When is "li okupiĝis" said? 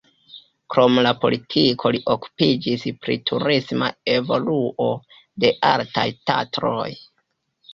1.95-2.85